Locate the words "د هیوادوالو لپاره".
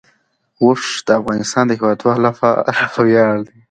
1.67-2.71